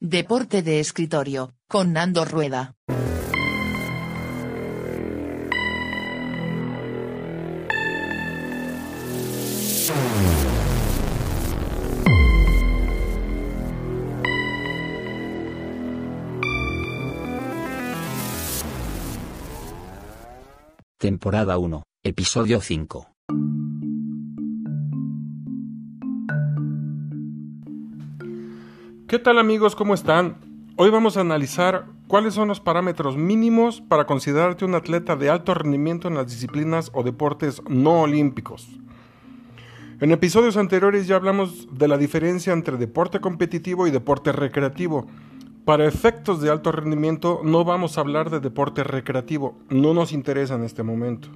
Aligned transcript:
Deporte 0.00 0.62
de 0.62 0.78
escritorio, 0.78 1.56
con 1.66 1.92
Nando 1.92 2.24
Rueda. 2.24 2.76
Temporada 20.96 21.58
1, 21.58 21.82
episodio 22.04 22.60
5. 22.60 23.08
¿Qué 29.08 29.18
tal 29.18 29.38
amigos? 29.38 29.74
¿Cómo 29.74 29.94
están? 29.94 30.36
Hoy 30.76 30.90
vamos 30.90 31.16
a 31.16 31.22
analizar 31.22 31.86
cuáles 32.08 32.34
son 32.34 32.48
los 32.48 32.60
parámetros 32.60 33.16
mínimos 33.16 33.80
para 33.80 34.04
considerarte 34.04 34.66
un 34.66 34.74
atleta 34.74 35.16
de 35.16 35.30
alto 35.30 35.54
rendimiento 35.54 36.08
en 36.08 36.14
las 36.14 36.26
disciplinas 36.26 36.90
o 36.92 37.02
deportes 37.02 37.62
no 37.70 38.02
olímpicos. 38.02 38.68
En 40.02 40.10
episodios 40.10 40.58
anteriores 40.58 41.06
ya 41.06 41.16
hablamos 41.16 41.68
de 41.72 41.88
la 41.88 41.96
diferencia 41.96 42.52
entre 42.52 42.76
deporte 42.76 43.18
competitivo 43.18 43.86
y 43.86 43.90
deporte 43.90 44.30
recreativo. 44.30 45.06
Para 45.64 45.86
efectos 45.86 46.42
de 46.42 46.50
alto 46.50 46.70
rendimiento 46.70 47.40
no 47.42 47.64
vamos 47.64 47.96
a 47.96 48.02
hablar 48.02 48.28
de 48.28 48.40
deporte 48.40 48.84
recreativo, 48.84 49.58
no 49.70 49.94
nos 49.94 50.12
interesa 50.12 50.56
en 50.56 50.64
este 50.64 50.82
momento. 50.82 51.30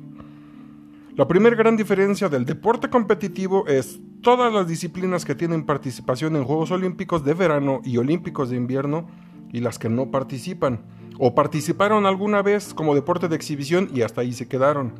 La 1.16 1.27
primera 1.27 1.56
gran 1.56 1.78
diferencia 1.78 2.28
del 2.28 2.45
deporte 2.45 2.91
competitivo 2.91 3.66
es 3.66 3.98
todas 4.23 4.53
las 4.53 4.69
disciplinas 4.69 5.25
que 5.25 5.35
tienen 5.35 5.67
participación 5.67 6.37
en 6.37 6.45
Juegos 6.45 6.71
Olímpicos 6.71 7.25
de 7.25 7.35
verano 7.35 7.81
y 7.85 7.97
Olímpicos 7.99 8.51
de 8.51 8.57
invierno 8.57 9.09
y 9.53 9.61
las 9.61 9.79
que 9.79 9.89
no 9.89 10.11
participan, 10.11 10.81
o 11.19 11.35
participaron 11.35 12.07
alguna 12.07 12.41
vez 12.41 12.73
como 12.73 12.95
deporte 12.95 13.29
de 13.29 13.37
exhibición 13.37 13.91
y 13.92 14.03
hasta 14.03 14.23
ahí 14.23 14.33
se 14.33 14.48
quedaron. 14.48 14.95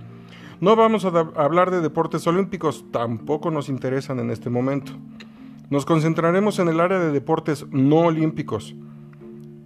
No 0.61 0.77
vamos 0.77 1.05
a 1.05 1.09
hablar 1.37 1.71
de 1.71 1.81
deportes 1.81 2.27
olímpicos, 2.27 2.85
tampoco 2.91 3.51
nos 3.51 3.69
interesan 3.69 4.19
en 4.19 4.31
este 4.31 4.51
momento. 4.51 4.93
Nos 5.71 5.87
concentraremos 5.87 6.59
en 6.59 6.69
el 6.69 6.81
área 6.81 6.99
de 6.99 7.11
deportes 7.11 7.67
no 7.71 8.01
olímpicos, 8.01 8.75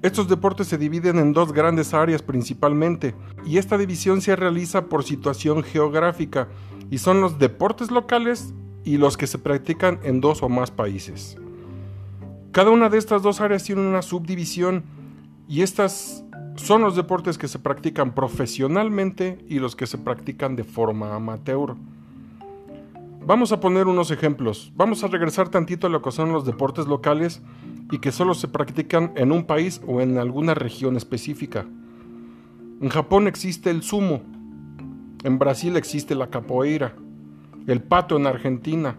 estos 0.03 0.29
deportes 0.29 0.69
se 0.69 0.79
dividen 0.79 1.19
en 1.19 1.33
dos 1.33 1.53
grandes 1.53 1.93
áreas 1.95 2.23
principalmente, 2.23 3.15
y 3.45 3.59
esta 3.59 3.77
división 3.77 4.21
se 4.21 4.37
realiza 4.37 4.85
por 4.85 5.03
situación 5.03 5.65
geográfica, 5.65 6.49
y 6.91 6.99
son 6.99 7.21
los 7.21 7.39
deportes 7.41 7.91
locales 7.91 8.55
y 8.87 8.99
los 8.99 9.17
que 9.17 9.27
se 9.27 9.39
practican 9.39 9.99
en 10.05 10.21
dos 10.21 10.45
o 10.45 10.49
más 10.49 10.71
países. 10.71 11.37
Cada 12.53 12.71
una 12.71 12.89
de 12.89 12.97
estas 12.97 13.21
dos 13.21 13.41
áreas 13.41 13.65
tiene 13.65 13.83
una 13.83 14.01
subdivisión, 14.01 14.85
y 15.49 15.63
estas 15.63 16.25
son 16.55 16.83
los 16.83 16.95
deportes 16.97 17.37
que 17.37 17.49
se 17.49 17.59
practican 17.59 18.15
profesionalmente 18.15 19.45
y 19.49 19.59
los 19.59 19.77
que 19.77 19.87
se 19.87 19.99
practican 19.99 20.55
de 20.55 20.65
forma 20.65 21.15
amateur. 21.15 21.75
Vamos 23.27 23.51
a 23.51 23.59
poner 23.59 23.89
unos 23.89 24.13
ejemplos. 24.13 24.73
Vamos 24.77 25.03
a 25.03 25.09
regresar 25.09 25.49
tantito 25.49 25.89
a 25.89 25.91
lo 25.91 26.01
que 26.01 26.13
son 26.13 26.33
los 26.33 26.47
deportes 26.47 26.87
locales 26.87 27.43
y 27.91 27.99
que 27.99 28.13
solo 28.13 28.35
se 28.35 28.47
practican 28.47 29.13
en 29.17 29.33
un 29.33 29.45
país 29.45 29.81
o 29.85 30.01
en 30.01 30.17
alguna 30.17 30.55
región 30.55 30.97
específica. 30.97 31.67
En 32.81 32.89
Japón 32.89 33.27
existe 33.27 33.71
el 33.71 33.83
sumo, 33.83 34.23
en 35.25 35.39
Brasil 35.41 35.77
existe 35.77 36.15
la 36.15 36.31
capoeira, 36.31 36.95
el 37.67 37.83
pato 37.83 38.17
en 38.17 38.27
Argentina, 38.27 38.97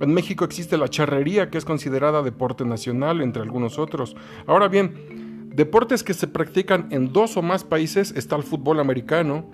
en 0.00 0.14
México 0.14 0.44
existe 0.44 0.78
la 0.78 0.88
charrería 0.88 1.50
que 1.50 1.58
es 1.58 1.64
considerada 1.64 2.22
deporte 2.22 2.64
nacional 2.64 3.20
entre 3.20 3.42
algunos 3.42 3.78
otros. 3.78 4.14
Ahora 4.46 4.68
bien, 4.68 5.50
deportes 5.54 6.04
que 6.04 6.14
se 6.14 6.28
practican 6.28 6.86
en 6.90 7.12
dos 7.12 7.36
o 7.36 7.42
más 7.42 7.64
países 7.64 8.12
está 8.16 8.36
el 8.36 8.44
fútbol 8.44 8.78
americano, 8.78 9.44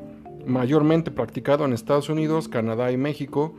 mayormente 0.46 1.10
practicado 1.10 1.64
en 1.64 1.72
Estados 1.72 2.10
Unidos, 2.10 2.48
Canadá 2.48 2.92
y 2.92 2.98
México, 2.98 3.54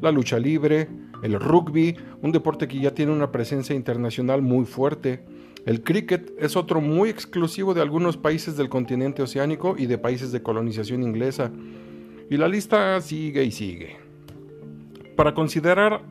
la 0.00 0.12
lucha 0.12 0.38
libre, 0.38 0.88
el 1.24 1.40
rugby, 1.40 1.96
un 2.22 2.30
deporte 2.30 2.68
que 2.68 2.78
ya 2.78 2.94
tiene 2.94 3.10
una 3.10 3.32
presencia 3.32 3.74
internacional 3.74 4.40
muy 4.40 4.64
fuerte. 4.64 5.24
El 5.66 5.82
cricket 5.82 6.32
es 6.38 6.54
otro 6.54 6.80
muy 6.80 7.08
exclusivo 7.08 7.74
de 7.74 7.82
algunos 7.82 8.16
países 8.16 8.56
del 8.56 8.68
continente 8.68 9.22
oceánico 9.22 9.74
y 9.76 9.86
de 9.86 9.98
países 9.98 10.30
de 10.30 10.40
colonización 10.40 11.02
inglesa. 11.02 11.50
Y 12.30 12.36
la 12.36 12.46
lista 12.46 13.00
sigue 13.00 13.42
y 13.42 13.50
sigue. 13.50 14.07
Para 15.18 15.34
considerar 15.34 16.02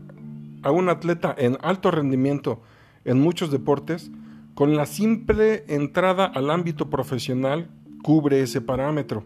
a 0.63 0.71
un 0.71 0.89
atleta 0.89 1.33
en 1.37 1.57
alto 1.61 1.91
rendimiento 1.91 2.61
en 3.05 3.21
muchos 3.21 3.51
deportes, 3.51 4.11
con 4.53 4.75
la 4.75 4.85
simple 4.85 5.63
entrada 5.69 6.25
al 6.25 6.51
ámbito 6.51 6.89
profesional 6.89 7.69
cubre 8.03 8.41
ese 8.41 8.59
parámetro. 8.59 9.23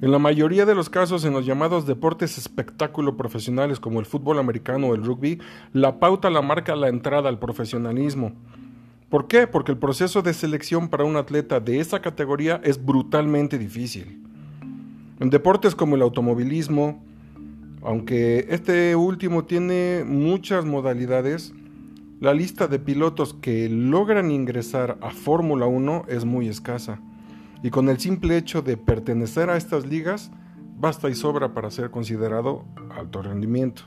En 0.00 0.10
la 0.10 0.18
mayoría 0.18 0.66
de 0.66 0.74
los 0.74 0.90
casos, 0.90 1.24
en 1.24 1.34
los 1.34 1.46
llamados 1.46 1.86
deportes 1.86 2.36
espectáculo 2.36 3.16
profesionales 3.16 3.78
como 3.78 4.00
el 4.00 4.06
fútbol 4.06 4.40
americano 4.40 4.88
o 4.88 4.96
el 4.96 5.04
rugby, 5.04 5.38
la 5.72 6.00
pauta 6.00 6.28
la 6.28 6.42
marca 6.42 6.74
la 6.74 6.88
entrada 6.88 7.28
al 7.28 7.38
profesionalismo. 7.38 8.32
¿Por 9.08 9.28
qué? 9.28 9.46
Porque 9.46 9.70
el 9.70 9.78
proceso 9.78 10.20
de 10.20 10.34
selección 10.34 10.88
para 10.88 11.04
un 11.04 11.14
atleta 11.14 11.60
de 11.60 11.78
esa 11.78 12.02
categoría 12.02 12.60
es 12.64 12.84
brutalmente 12.84 13.56
difícil. 13.56 14.20
En 15.20 15.30
deportes 15.30 15.76
como 15.76 15.94
el 15.94 16.02
automovilismo, 16.02 17.13
aunque 17.84 18.46
este 18.48 18.96
último 18.96 19.44
tiene 19.44 20.04
muchas 20.06 20.64
modalidades, 20.64 21.52
la 22.20 22.32
lista 22.32 22.66
de 22.66 22.78
pilotos 22.78 23.34
que 23.34 23.68
logran 23.68 24.30
ingresar 24.30 24.96
a 25.02 25.10
Fórmula 25.10 25.66
1 25.66 26.06
es 26.08 26.24
muy 26.24 26.48
escasa 26.48 27.00
y 27.62 27.70
con 27.70 27.88
el 27.90 27.98
simple 27.98 28.38
hecho 28.38 28.62
de 28.62 28.78
pertenecer 28.78 29.50
a 29.50 29.58
estas 29.58 29.86
ligas 29.86 30.30
basta 30.78 31.10
y 31.10 31.14
sobra 31.14 31.52
para 31.52 31.70
ser 31.70 31.90
considerado 31.90 32.64
alto 32.96 33.20
rendimiento. 33.20 33.82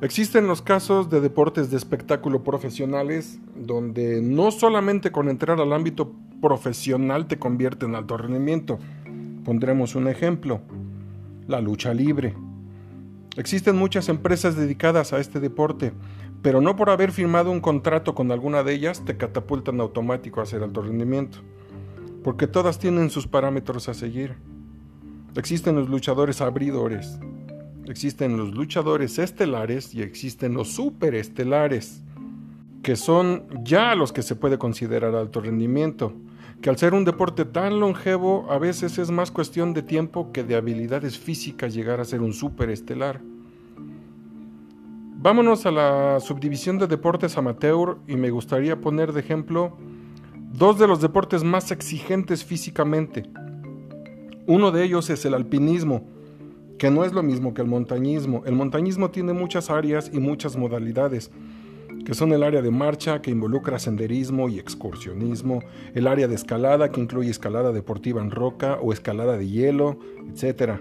Existen 0.00 0.46
los 0.46 0.62
casos 0.62 1.10
de 1.10 1.20
deportes 1.20 1.70
de 1.70 1.76
espectáculo 1.76 2.42
profesionales 2.42 3.40
donde 3.54 4.20
no 4.22 4.50
solamente 4.50 5.12
con 5.12 5.28
entrar 5.28 5.60
al 5.60 5.72
ámbito 5.72 6.12
profesional 6.40 7.26
te 7.26 7.38
convierte 7.38 7.86
en 7.86 7.94
alto 7.94 8.16
rendimiento. 8.16 8.78
Pondremos 9.44 9.94
un 9.94 10.08
ejemplo, 10.08 10.60
la 11.48 11.60
lucha 11.60 11.94
libre. 11.94 12.34
Existen 13.36 13.76
muchas 13.76 14.08
empresas 14.08 14.56
dedicadas 14.56 15.12
a 15.12 15.18
este 15.18 15.40
deporte, 15.40 15.92
pero 16.42 16.60
no 16.60 16.76
por 16.76 16.90
haber 16.90 17.12
firmado 17.12 17.50
un 17.50 17.60
contrato 17.60 18.14
con 18.14 18.32
alguna 18.32 18.62
de 18.62 18.74
ellas 18.74 19.04
te 19.04 19.16
catapultan 19.16 19.80
automático 19.80 20.40
a 20.40 20.46
ser 20.46 20.62
alto 20.62 20.82
rendimiento 20.82 21.38
porque 22.26 22.48
todas 22.48 22.80
tienen 22.80 23.08
sus 23.08 23.28
parámetros 23.28 23.88
a 23.88 23.94
seguir. 23.94 24.34
Existen 25.36 25.76
los 25.76 25.88
luchadores 25.88 26.40
abridores, 26.40 27.20
existen 27.84 28.36
los 28.36 28.52
luchadores 28.52 29.20
estelares 29.20 29.94
y 29.94 30.02
existen 30.02 30.52
los 30.52 30.72
superestelares, 30.72 32.02
que 32.82 32.96
son 32.96 33.44
ya 33.62 33.94
los 33.94 34.12
que 34.12 34.22
se 34.22 34.34
puede 34.34 34.58
considerar 34.58 35.14
alto 35.14 35.40
rendimiento, 35.40 36.14
que 36.60 36.70
al 36.70 36.78
ser 36.78 36.94
un 36.94 37.04
deporte 37.04 37.44
tan 37.44 37.80
longevo 37.80 38.46
a 38.50 38.58
veces 38.58 38.98
es 38.98 39.10
más 39.10 39.30
cuestión 39.30 39.74
de 39.74 39.82
tiempo 39.82 40.32
que 40.32 40.44
de 40.44 40.56
habilidades 40.56 41.18
físicas 41.18 41.74
llegar 41.74 42.00
a 42.00 42.04
ser 42.04 42.22
un 42.22 42.32
superestelar. 42.32 43.20
Vámonos 45.18 45.66
a 45.66 45.70
la 45.70 46.20
subdivisión 46.20 46.78
de 46.78 46.86
deportes 46.86 47.36
amateur 47.36 47.98
y 48.06 48.16
me 48.16 48.30
gustaría 48.30 48.80
poner 48.80 49.12
de 49.12 49.20
ejemplo 49.20 49.76
dos 50.52 50.78
de 50.78 50.86
los 50.86 51.00
deportes 51.00 51.42
más 51.42 51.70
exigentes 51.70 52.44
físicamente. 52.44 53.24
Uno 54.46 54.70
de 54.70 54.84
ellos 54.84 55.10
es 55.10 55.24
el 55.24 55.34
alpinismo, 55.34 56.06
que 56.78 56.90
no 56.90 57.04
es 57.04 57.12
lo 57.12 57.22
mismo 57.22 57.54
que 57.54 57.62
el 57.62 57.68
montañismo. 57.68 58.42
El 58.46 58.54
montañismo 58.54 59.10
tiene 59.10 59.32
muchas 59.32 59.70
áreas 59.70 60.10
y 60.12 60.20
muchas 60.20 60.56
modalidades, 60.56 61.30
que 62.04 62.14
son 62.14 62.32
el 62.32 62.42
área 62.42 62.62
de 62.62 62.70
marcha, 62.70 63.22
que 63.22 63.30
involucra 63.30 63.78
senderismo 63.78 64.48
y 64.48 64.58
excursionismo, 64.58 65.62
el 65.94 66.06
área 66.06 66.28
de 66.28 66.34
escalada, 66.34 66.90
que 66.90 67.00
incluye 67.00 67.30
escalada 67.30 67.72
deportiva 67.72 68.20
en 68.20 68.30
roca 68.30 68.78
o 68.80 68.92
escalada 68.92 69.36
de 69.36 69.48
hielo, 69.48 69.98
etc. 70.28 70.80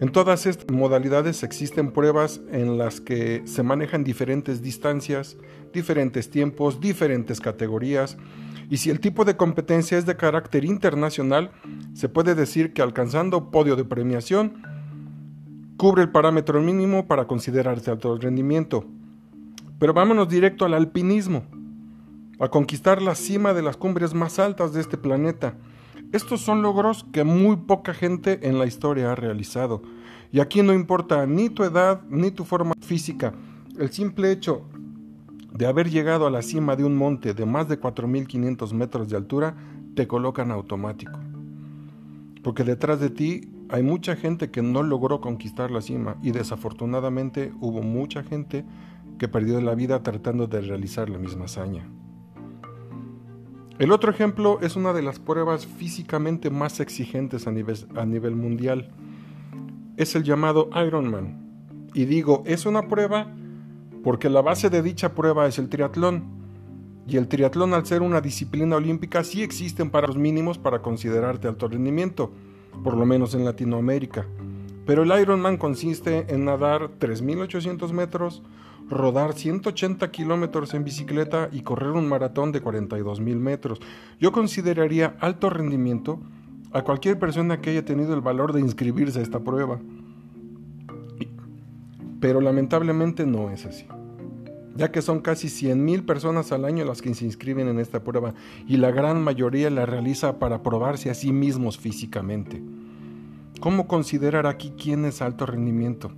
En 0.00 0.10
todas 0.10 0.46
estas 0.46 0.70
modalidades 0.70 1.42
existen 1.42 1.92
pruebas 1.92 2.40
en 2.50 2.78
las 2.78 3.00
que 3.00 3.42
se 3.44 3.62
manejan 3.62 4.04
diferentes 4.04 4.62
distancias, 4.62 5.36
diferentes 5.72 6.30
tiempos, 6.30 6.80
diferentes 6.80 7.40
categorías, 7.40 8.16
y 8.72 8.78
si 8.78 8.88
el 8.88 9.00
tipo 9.00 9.26
de 9.26 9.36
competencia 9.36 9.98
es 9.98 10.06
de 10.06 10.16
carácter 10.16 10.64
internacional, 10.64 11.50
se 11.92 12.08
puede 12.08 12.34
decir 12.34 12.72
que 12.72 12.80
alcanzando 12.80 13.50
podio 13.50 13.76
de 13.76 13.84
premiación, 13.84 14.62
cubre 15.76 16.02
el 16.02 16.10
parámetro 16.10 16.60
mínimo 16.62 17.06
para 17.06 17.26
considerarse 17.26 17.90
alto 17.90 18.16
rendimiento. 18.16 18.86
Pero 19.82 19.94
vámonos 19.94 20.28
directo 20.28 20.64
al 20.64 20.74
alpinismo, 20.74 21.42
a 22.38 22.46
conquistar 22.46 23.02
la 23.02 23.16
cima 23.16 23.52
de 23.52 23.62
las 23.62 23.76
cumbres 23.76 24.14
más 24.14 24.38
altas 24.38 24.72
de 24.72 24.80
este 24.80 24.96
planeta. 24.96 25.56
Estos 26.12 26.40
son 26.40 26.62
logros 26.62 27.04
que 27.12 27.24
muy 27.24 27.56
poca 27.56 27.92
gente 27.92 28.46
en 28.46 28.60
la 28.60 28.66
historia 28.66 29.10
ha 29.10 29.16
realizado. 29.16 29.82
Y 30.30 30.38
aquí 30.38 30.62
no 30.62 30.72
importa 30.72 31.26
ni 31.26 31.48
tu 31.48 31.64
edad 31.64 32.00
ni 32.08 32.30
tu 32.30 32.44
forma 32.44 32.74
física. 32.80 33.34
El 33.76 33.90
simple 33.90 34.30
hecho 34.30 34.62
de 35.52 35.66
haber 35.66 35.90
llegado 35.90 36.28
a 36.28 36.30
la 36.30 36.42
cima 36.42 36.76
de 36.76 36.84
un 36.84 36.94
monte 36.94 37.34
de 37.34 37.44
más 37.44 37.66
de 37.66 37.80
4.500 37.80 38.72
metros 38.74 39.08
de 39.08 39.16
altura, 39.16 39.56
te 39.96 40.06
colocan 40.06 40.52
automático. 40.52 41.18
Porque 42.44 42.62
detrás 42.62 43.00
de 43.00 43.10
ti 43.10 43.50
hay 43.68 43.82
mucha 43.82 44.14
gente 44.14 44.52
que 44.52 44.62
no 44.62 44.84
logró 44.84 45.20
conquistar 45.20 45.72
la 45.72 45.80
cima 45.80 46.18
y 46.22 46.30
desafortunadamente 46.30 47.52
hubo 47.60 47.82
mucha 47.82 48.22
gente 48.22 48.64
que 49.18 49.28
perdió 49.28 49.60
la 49.60 49.74
vida 49.74 50.02
tratando 50.02 50.46
de 50.46 50.60
realizar 50.60 51.08
la 51.08 51.18
misma 51.18 51.44
hazaña. 51.44 51.88
El 53.78 53.90
otro 53.90 54.12
ejemplo 54.12 54.60
es 54.60 54.76
una 54.76 54.92
de 54.92 55.02
las 55.02 55.18
pruebas 55.18 55.66
físicamente 55.66 56.50
más 56.50 56.78
exigentes 56.78 57.46
a 57.46 57.50
nivel, 57.50 58.36
mundial. 58.36 58.90
Es 59.96 60.14
el 60.14 60.22
llamado 60.22 60.70
Ironman. 60.86 61.88
Y 61.94 62.04
digo, 62.04 62.44
es 62.46 62.64
una 62.64 62.86
prueba 62.86 63.26
porque 64.04 64.30
la 64.30 64.40
base 64.40 64.70
de 64.70 64.82
dicha 64.82 65.14
prueba 65.14 65.46
es 65.46 65.58
el 65.58 65.68
triatlón. 65.68 66.22
Y 67.08 67.16
el 67.16 67.26
triatlón 67.26 67.74
al 67.74 67.84
ser 67.84 68.02
una 68.02 68.20
disciplina 68.20 68.76
olímpica 68.76 69.24
sí 69.24 69.42
existen 69.42 69.90
paros 69.90 70.16
mínimos 70.16 70.58
para 70.58 70.80
considerarte 70.80 71.48
alto 71.48 71.66
rendimiento, 71.66 72.30
por 72.84 72.96
lo 72.96 73.04
menos 73.04 73.34
en 73.34 73.44
Latinoamérica. 73.44 74.26
Pero 74.86 75.02
el 75.02 75.20
Ironman 75.20 75.56
consiste 75.56 76.32
en 76.32 76.44
nadar 76.44 76.90
3.800 76.98 77.90
metros, 77.92 78.42
rodar 78.88 79.32
180 79.32 80.10
kilómetros 80.10 80.74
en 80.74 80.84
bicicleta 80.84 81.48
y 81.52 81.62
correr 81.62 81.90
un 81.90 82.08
maratón 82.08 82.52
de 82.52 82.62
42.000 82.62 83.36
metros. 83.36 83.80
Yo 84.20 84.32
consideraría 84.32 85.16
alto 85.20 85.50
rendimiento 85.50 86.20
a 86.72 86.82
cualquier 86.82 87.18
persona 87.18 87.60
que 87.60 87.70
haya 87.70 87.84
tenido 87.84 88.14
el 88.14 88.20
valor 88.20 88.52
de 88.52 88.60
inscribirse 88.60 89.18
a 89.18 89.22
esta 89.22 89.40
prueba. 89.40 89.80
Pero 92.20 92.40
lamentablemente 92.40 93.26
no 93.26 93.50
es 93.50 93.66
así, 93.66 93.86
ya 94.76 94.92
que 94.92 95.02
son 95.02 95.20
casi 95.20 95.48
100.000 95.48 96.06
personas 96.06 96.52
al 96.52 96.64
año 96.64 96.84
las 96.84 97.02
que 97.02 97.12
se 97.14 97.24
inscriben 97.24 97.68
en 97.68 97.80
esta 97.80 98.04
prueba 98.04 98.34
y 98.66 98.76
la 98.76 98.92
gran 98.92 99.22
mayoría 99.22 99.70
la 99.70 99.86
realiza 99.86 100.38
para 100.38 100.62
probarse 100.62 101.10
a 101.10 101.14
sí 101.14 101.32
mismos 101.32 101.78
físicamente. 101.78 102.62
¿Cómo 103.60 103.86
considerar 103.86 104.46
aquí 104.46 104.72
quién 104.76 105.04
es 105.04 105.20
alto 105.20 105.46
rendimiento? 105.46 106.12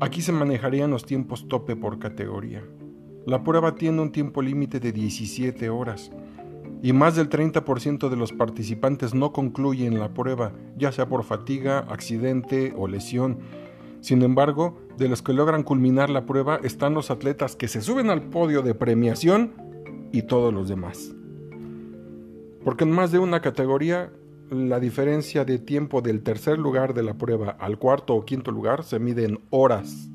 Aquí 0.00 0.22
se 0.22 0.32
manejarían 0.32 0.90
los 0.90 1.04
tiempos 1.04 1.48
tope 1.48 1.76
por 1.76 1.98
categoría. 1.98 2.62
La 3.26 3.42
prueba 3.42 3.74
tiene 3.74 4.02
un 4.02 4.12
tiempo 4.12 4.42
límite 4.42 4.80
de 4.80 4.92
17 4.92 5.68
horas 5.70 6.10
y 6.82 6.92
más 6.92 7.16
del 7.16 7.28
30% 7.28 8.08
de 8.08 8.16
los 8.16 8.32
participantes 8.32 9.14
no 9.14 9.32
concluyen 9.32 9.98
la 9.98 10.14
prueba, 10.14 10.52
ya 10.76 10.92
sea 10.92 11.08
por 11.08 11.24
fatiga, 11.24 11.80
accidente 11.88 12.74
o 12.76 12.86
lesión 12.86 13.38
sin 14.06 14.22
embargo, 14.22 14.78
de 14.96 15.08
los 15.08 15.20
que 15.20 15.32
logran 15.32 15.64
culminar 15.64 16.10
la 16.10 16.26
prueba 16.26 16.60
están 16.62 16.94
los 16.94 17.10
atletas 17.10 17.56
que 17.56 17.66
se 17.66 17.80
suben 17.80 18.08
al 18.08 18.22
podio 18.22 18.62
de 18.62 18.72
premiación 18.72 19.52
y 20.12 20.22
todos 20.22 20.54
los 20.54 20.68
demás. 20.68 21.12
Porque 22.64 22.84
en 22.84 22.92
más 22.92 23.10
de 23.10 23.18
una 23.18 23.40
categoría, 23.40 24.12
la 24.50 24.80
diferencia 24.80 25.44
de 25.44 25.58
tiempo 25.58 26.02
del 26.02 26.22
tercer 26.22 26.58
lugar 26.58 26.94
de 26.94 27.02
la 27.02 27.14
prueba 27.14 27.56
al 27.58 27.78
cuarto 27.78 28.14
o 28.14 28.24
quinto 28.24 28.50
lugar 28.50 28.84
se 28.84 28.98
mide 28.98 29.24
en 29.24 29.40
horas. 29.50 30.08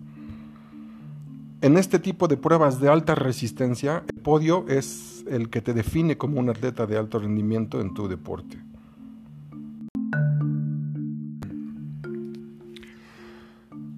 En 1.61 1.77
este 1.77 1.99
tipo 1.99 2.27
de 2.27 2.37
pruebas 2.37 2.79
de 2.79 2.89
alta 2.89 3.13
resistencia, 3.13 4.03
el 4.07 4.21
podio 4.21 4.65
es 4.67 5.23
el 5.29 5.49
que 5.49 5.61
te 5.61 5.73
define 5.73 6.17
como 6.17 6.39
un 6.39 6.49
atleta 6.49 6.87
de 6.87 6.97
alto 6.97 7.19
rendimiento 7.19 7.81
en 7.81 7.93
tu 7.93 8.07
deporte. 8.07 8.57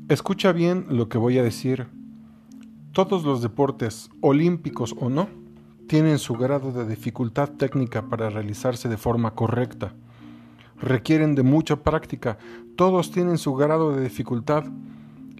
Escucha 0.09 0.51
bien 0.51 0.85
lo 0.89 1.07
que 1.07 1.17
voy 1.17 1.37
a 1.37 1.43
decir. 1.43 1.87
Todos 2.91 3.23
los 3.23 3.41
deportes, 3.41 4.09
olímpicos 4.19 4.93
o 4.99 5.09
no, 5.09 5.29
tienen 5.87 6.19
su 6.19 6.35
grado 6.35 6.71
de 6.71 6.85
dificultad 6.85 7.49
técnica 7.49 8.09
para 8.09 8.29
realizarse 8.29 8.89
de 8.89 8.97
forma 8.97 9.31
correcta. 9.31 9.93
Requieren 10.83 11.33
de 11.33 11.43
mucha 11.43 11.77
práctica, 11.77 12.37
todos 12.75 13.09
tienen 13.09 13.37
su 13.37 13.53
grado 13.53 13.95
de 13.95 14.03
dificultad 14.03 14.65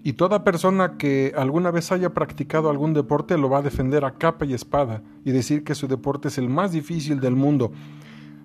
y 0.02 0.14
toda 0.14 0.42
persona 0.42 0.96
que 0.96 1.34
alguna 1.36 1.70
vez 1.70 1.92
haya 1.92 2.14
practicado 2.14 2.70
algún 2.70 2.94
deporte 2.94 3.36
lo 3.36 3.50
va 3.50 3.58
a 3.58 3.62
defender 3.62 4.06
a 4.06 4.14
capa 4.14 4.46
y 4.46 4.54
espada 4.54 5.02
y 5.22 5.32
decir 5.32 5.62
que 5.62 5.74
su 5.74 5.86
deporte 5.86 6.28
es 6.28 6.38
el 6.38 6.48
más 6.48 6.72
difícil 6.72 7.20
del 7.20 7.36
mundo. 7.36 7.72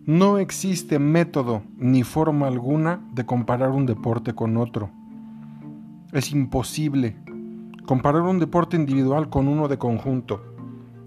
No 0.05 0.39
existe 0.39 0.99
método 0.99 1.63
ni 1.77 2.03
forma 2.03 2.47
alguna 2.47 2.99
de 3.13 3.25
comparar 3.25 3.69
un 3.69 3.85
deporte 3.85 4.35
con 4.35 4.57
otro. 4.57 4.89
Es 6.11 6.31
imposible 6.33 7.15
comparar 7.85 8.23
un 8.23 8.39
deporte 8.39 8.75
individual 8.75 9.29
con 9.29 9.47
uno 9.47 9.69
de 9.69 9.77
conjunto 9.77 10.41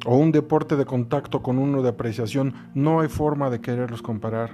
o 0.07 0.17
un 0.17 0.33
deporte 0.33 0.77
de 0.77 0.87
contacto 0.87 1.43
con 1.43 1.59
uno 1.59 1.83
de 1.83 1.91
apreciación. 1.91 2.55
No 2.73 3.01
hay 3.01 3.09
forma 3.09 3.51
de 3.51 3.61
quererlos 3.61 4.01
comparar. 4.01 4.53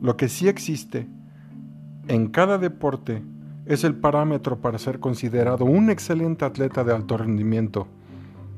Lo 0.00 0.16
que 0.16 0.28
sí 0.28 0.48
existe 0.48 1.06
en 2.08 2.28
cada 2.28 2.58
deporte 2.58 3.22
es 3.66 3.84
el 3.84 3.94
parámetro 3.94 4.60
para 4.60 4.78
ser 4.78 4.98
considerado 4.98 5.64
un 5.64 5.90
excelente 5.90 6.44
atleta 6.44 6.84
de 6.84 6.92
alto 6.92 7.16
rendimiento. 7.16 7.86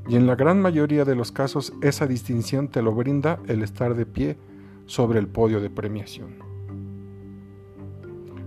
Y 0.09 0.17
en 0.17 0.27
la 0.27 0.37
gran 0.37 0.61
mayoría 0.61 1.05
de 1.05 1.15
los 1.15 1.33
casos 1.33 1.73
esa 1.83 2.07
distinción 2.07 2.69
te 2.69 2.83
lo 2.83 2.93
brinda 2.93 3.41
el 3.47 3.63
estar 3.63 3.95
de 3.95 4.07
pie 4.07 4.39
sobre 4.87 5.19
el 5.19 5.27
podio 5.27 5.61
de 5.61 5.71
premiación. 5.71 6.37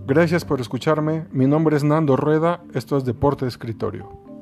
Gracias 0.07 0.45
por 0.45 0.62
escucharme. 0.62 1.25
Mi 1.31 1.47
nombre 1.47 1.75
es 1.75 1.83
Nando 1.83 2.15
Rueda. 2.15 2.63
Esto 2.74 2.97
es 2.97 3.06
Deporte 3.06 3.45
de 3.45 3.50
Escritorio. 3.50 4.35